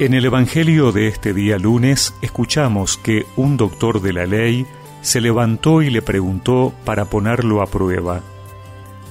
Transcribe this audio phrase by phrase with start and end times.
[0.00, 4.64] En el Evangelio de este día lunes escuchamos que un doctor de la ley
[5.02, 8.20] se levantó y le preguntó para ponerlo a prueba,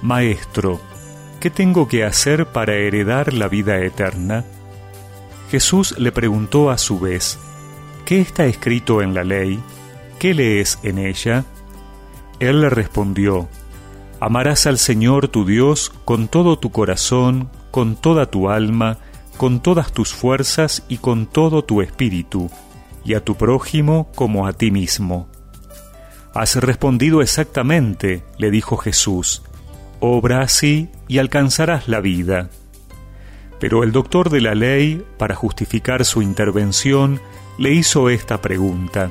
[0.00, 0.80] Maestro,
[1.40, 4.44] ¿qué tengo que hacer para heredar la vida eterna?
[5.50, 7.36] Jesús le preguntó a su vez,
[8.04, 9.60] ¿qué está escrito en la ley?
[10.20, 11.44] ¿Qué lees en ella?
[12.38, 13.48] Él le respondió,
[14.20, 18.98] Amarás al Señor tu Dios con todo tu corazón, con toda tu alma,
[19.36, 22.50] con todas tus fuerzas y con todo tu espíritu,
[23.04, 25.28] y a tu prójimo como a ti mismo.
[26.34, 29.42] Has respondido exactamente, le dijo Jesús,
[30.00, 32.50] obra así y alcanzarás la vida.
[33.58, 37.20] Pero el doctor de la ley, para justificar su intervención,
[37.58, 39.10] le hizo esta pregunta,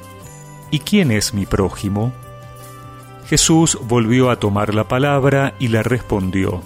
[0.72, 2.12] ¿Y quién es mi prójimo?
[3.28, 6.62] Jesús volvió a tomar la palabra y le respondió,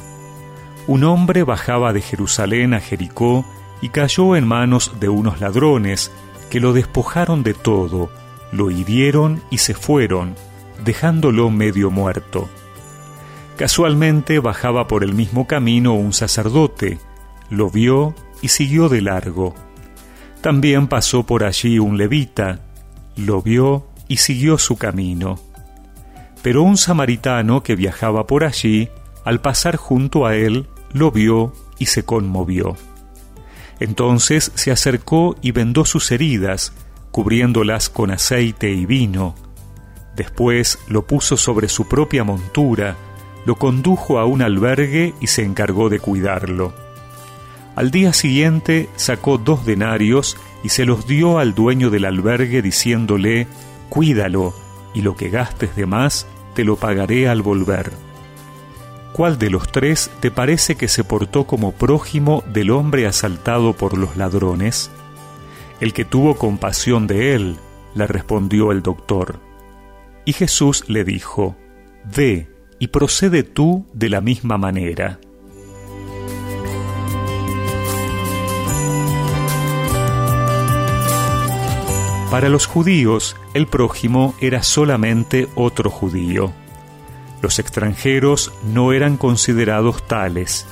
[0.88, 3.46] un hombre bajaba de Jerusalén a Jericó
[3.82, 6.12] y cayó en manos de unos ladrones
[6.50, 8.10] que lo despojaron de todo,
[8.52, 10.36] lo hirieron y se fueron,
[10.84, 12.50] dejándolo medio muerto.
[13.58, 16.98] Casualmente bajaba por el mismo camino un sacerdote,
[17.50, 19.54] lo vio y siguió de largo.
[20.42, 22.62] También pasó por allí un levita,
[23.16, 25.40] lo vio y siguió su camino.
[26.42, 28.90] Pero un samaritano que viajaba por allí,
[29.26, 32.76] al pasar junto a él, lo vio y se conmovió.
[33.80, 36.74] Entonces se acercó y vendó sus heridas,
[37.12, 39.36] cubriéndolas con aceite y vino.
[40.16, 42.98] Después lo puso sobre su propia montura,
[43.46, 46.74] lo condujo a un albergue y se encargó de cuidarlo.
[47.76, 53.48] Al día siguiente sacó dos denarios y se los dio al dueño del albergue diciéndole,
[53.88, 54.54] Cuídalo,
[54.94, 58.09] y lo que gastes de más te lo pagaré al volver.
[59.14, 63.98] ¿Cuál de los tres te parece que se portó como prójimo del hombre asaltado por
[63.98, 64.92] los ladrones?
[65.80, 67.58] El que tuvo compasión de él,
[67.96, 69.40] le respondió el doctor.
[70.26, 71.56] Y Jesús le dijo,
[72.16, 72.50] Ve
[72.80, 75.20] y procede tú de la misma manera.
[82.32, 86.54] Para los judíos, el prójimo era solamente otro judío.
[87.42, 90.66] Los extranjeros no eran considerados tales.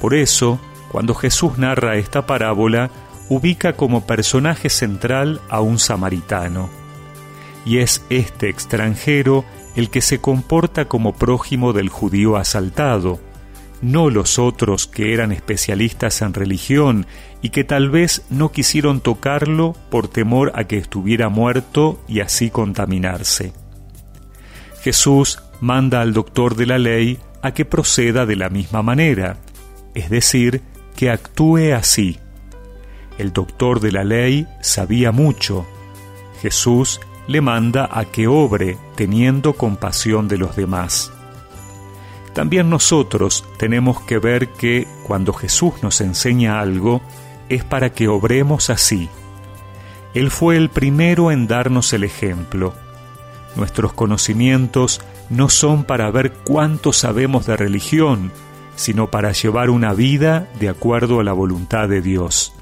[0.00, 0.58] Por eso,
[0.90, 2.90] cuando Jesús narra esta parábola,
[3.28, 6.68] ubica como personaje central a un samaritano.
[7.64, 13.20] Y es este extranjero el que se comporta como prójimo del judío asaltado,
[13.82, 17.06] no los otros que eran especialistas en religión
[17.42, 22.50] y que tal vez no quisieron tocarlo por temor a que estuviera muerto y así
[22.50, 23.52] contaminarse.
[24.80, 29.38] Jesús manda al doctor de la ley a que proceda de la misma manera,
[29.94, 30.62] es decir,
[30.96, 32.18] que actúe así.
[33.18, 35.66] El doctor de la ley sabía mucho.
[36.40, 41.12] Jesús le manda a que obre teniendo compasión de los demás.
[42.34, 47.00] También nosotros tenemos que ver que cuando Jesús nos enseña algo,
[47.48, 49.08] es para que obremos así.
[50.12, 52.74] Él fue el primero en darnos el ejemplo.
[53.56, 55.00] Nuestros conocimientos
[55.30, 58.30] no son para ver cuánto sabemos de religión,
[58.76, 62.52] sino para llevar una vida de acuerdo a la voluntad de Dios.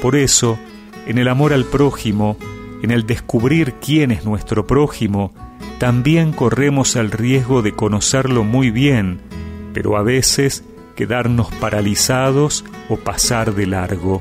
[0.00, 0.58] Por eso,
[1.06, 2.36] en el amor al prójimo,
[2.82, 5.32] en el descubrir quién es nuestro prójimo,
[5.78, 9.20] también corremos el riesgo de conocerlo muy bien,
[9.72, 10.62] pero a veces
[10.94, 14.20] quedarnos paralizados o pasar de largo.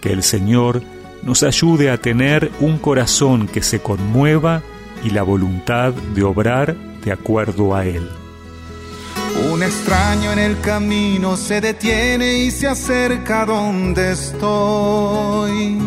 [0.00, 0.82] Que el Señor
[1.22, 4.62] nos ayude a tener un corazón que se conmueva
[5.02, 6.74] y la voluntad de obrar
[7.04, 8.08] de acuerdo a Él.
[9.52, 15.78] Un extraño en el camino se detiene y se acerca donde estoy.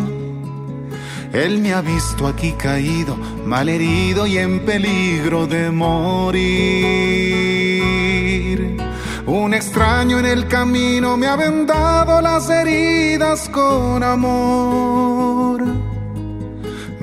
[1.32, 6.40] Él me ha visto aquí caído, malherido y en peligro de morir.
[9.26, 15.89] Un extraño en el camino me ha vendado las heridas con amor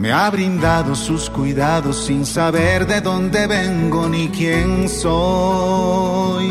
[0.08, 6.50] me ha brindado sus cuidados sin saber de dónde vengo ni quién soy.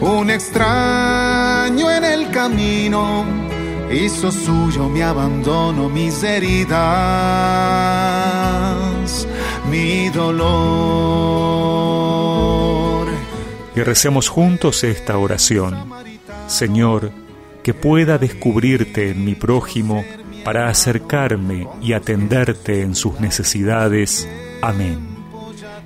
[0.00, 3.24] Un extraño en el camino
[3.90, 6.78] hizo suyo mi abandono, mis heridas,
[9.68, 10.44] mi dolor.
[13.74, 15.92] Y recemos juntos esta oración.
[16.46, 17.10] Señor,
[17.64, 20.04] que pueda descubrirte en mi prójimo
[20.44, 24.28] para acercarme y atenderte en sus necesidades.
[24.62, 24.98] Amén.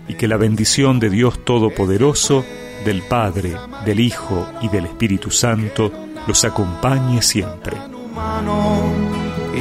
[0.09, 2.45] Y que la bendición de Dios Todopoderoso,
[2.85, 5.93] del Padre, del Hijo y del Espíritu Santo
[6.27, 7.77] los acompañe siempre.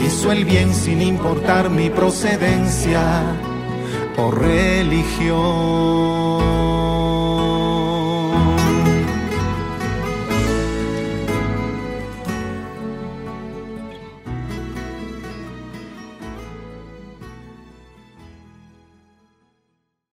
[0.06, 3.24] hizo el bien sin importar mi procedencia
[4.32, 5.78] religión.